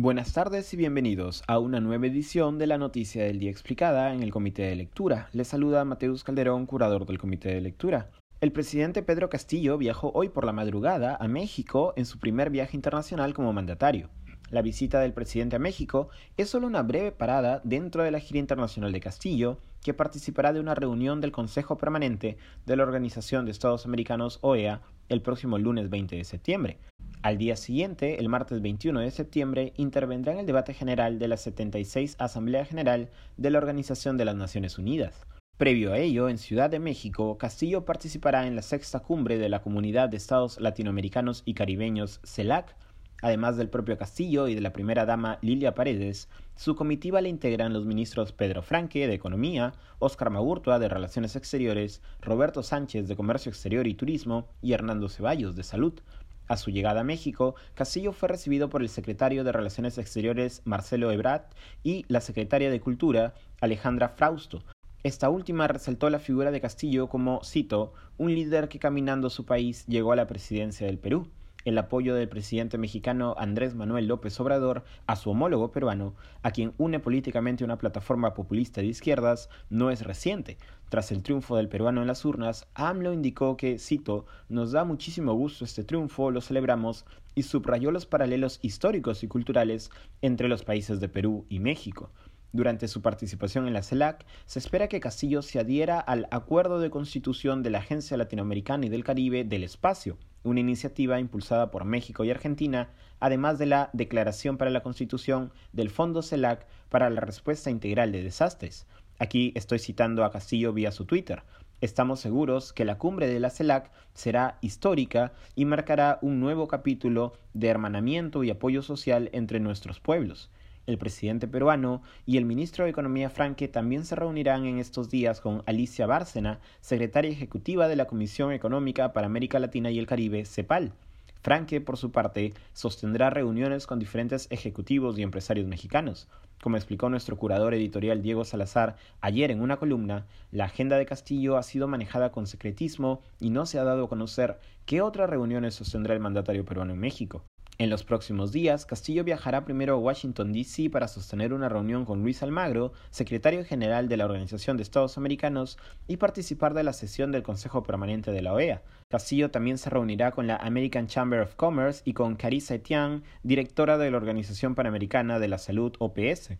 [0.00, 4.22] Buenas tardes y bienvenidos a una nueva edición de la Noticia del Día Explicada en
[4.22, 5.28] el Comité de Lectura.
[5.32, 8.08] Les saluda Mateus Calderón, curador del Comité de Lectura.
[8.40, 12.76] El presidente Pedro Castillo viajó hoy por la madrugada a México en su primer viaje
[12.76, 14.08] internacional como mandatario.
[14.50, 18.38] La visita del presidente a México es solo una breve parada dentro de la gira
[18.38, 23.50] internacional de Castillo, que participará de una reunión del Consejo Permanente de la Organización de
[23.50, 26.78] Estados Americanos OEA el próximo lunes 20 de septiembre.
[27.20, 31.36] Al día siguiente, el martes 21 de septiembre, intervendrá en el debate general de la
[31.36, 35.26] 76 Asamblea General de la Organización de las Naciones Unidas.
[35.56, 39.62] Previo a ello, en Ciudad de México, Castillo participará en la sexta cumbre de la
[39.62, 42.76] Comunidad de Estados Latinoamericanos y Caribeños CELAC.
[43.20, 47.72] Además del propio Castillo y de la primera dama Lilia Paredes, su comitiva le integran
[47.72, 53.50] los ministros Pedro Franque de Economía, Óscar Magurtua de Relaciones Exteriores, Roberto Sánchez de Comercio
[53.50, 56.00] Exterior y Turismo y Hernando Ceballos de Salud,
[56.48, 61.12] a su llegada a México, Castillo fue recibido por el secretario de Relaciones Exteriores Marcelo
[61.12, 61.42] Ebrard
[61.82, 64.64] y la secretaria de Cultura Alejandra Frausto.
[65.04, 69.86] Esta última resaltó la figura de Castillo como, cito, un líder que caminando su país
[69.86, 71.28] llegó a la presidencia del Perú
[71.64, 76.72] el apoyo del presidente mexicano Andrés Manuel López Obrador a su homólogo peruano, a quien
[76.78, 80.56] une políticamente una plataforma populista de izquierdas, no es reciente.
[80.88, 85.34] Tras el triunfo del peruano en las urnas, AMLO indicó que, cito, nos da muchísimo
[85.34, 89.90] gusto este triunfo, lo celebramos, y subrayó los paralelos históricos y culturales
[90.22, 92.10] entre los países de Perú y México.
[92.52, 96.88] Durante su participación en la CELAC, se espera que Castillo se adhiera al Acuerdo de
[96.88, 102.24] Constitución de la Agencia Latinoamericana y del Caribe del Espacio, una iniciativa impulsada por México
[102.24, 107.70] y Argentina, además de la Declaración para la Constitución del Fondo CELAC para la Respuesta
[107.70, 108.86] Integral de Desastres.
[109.18, 111.42] Aquí estoy citando a Castillo vía su Twitter.
[111.80, 117.34] Estamos seguros que la cumbre de la CELAC será histórica y marcará un nuevo capítulo
[117.54, 120.50] de hermanamiento y apoyo social entre nuestros pueblos.
[120.88, 125.42] El presidente peruano y el ministro de Economía Franque también se reunirán en estos días
[125.42, 130.46] con Alicia Bárcena, secretaria ejecutiva de la Comisión Económica para América Latina y el Caribe,
[130.46, 130.94] CEPAL.
[131.42, 136.26] Franque, por su parte, sostendrá reuniones con diferentes ejecutivos y empresarios mexicanos.
[136.62, 141.58] Como explicó nuestro curador editorial Diego Salazar ayer en una columna, la agenda de Castillo
[141.58, 145.74] ha sido manejada con secretismo y no se ha dado a conocer qué otras reuniones
[145.74, 147.44] sostendrá el mandatario peruano en México.
[147.80, 150.90] En los próximos días, Castillo viajará primero a Washington, D.C.
[150.90, 155.78] para sostener una reunión con Luis Almagro, secretario general de la Organización de Estados Americanos,
[156.08, 158.82] y participar de la sesión del Consejo Permanente de la OEA.
[159.08, 163.96] Castillo también se reunirá con la American Chamber of Commerce y con Carissa Etienne, directora
[163.96, 166.54] de la Organización Panamericana de la Salud OPS.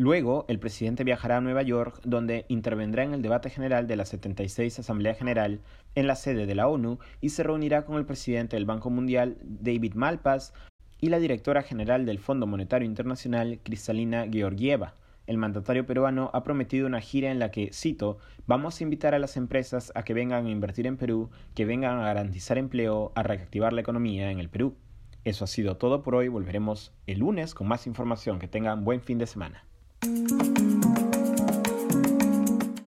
[0.00, 4.06] Luego, el presidente viajará a Nueva York, donde intervendrá en el debate general de la
[4.06, 5.60] 76 Asamblea General
[5.94, 9.36] en la sede de la ONU y se reunirá con el presidente del Banco Mundial,
[9.42, 10.54] David Malpass,
[11.02, 14.94] y la directora general del Fondo Monetario Internacional, Cristalina Georgieva.
[15.26, 18.16] El mandatario peruano ha prometido una gira en la que, cito,
[18.46, 21.98] vamos a invitar a las empresas a que vengan a invertir en Perú, que vengan
[21.98, 24.76] a garantizar empleo, a reactivar la economía en el Perú.
[25.24, 26.28] Eso ha sido todo por hoy.
[26.28, 28.38] Volveremos el lunes con más información.
[28.38, 29.66] Que tengan buen fin de semana.
[30.02, 30.49] Thank you.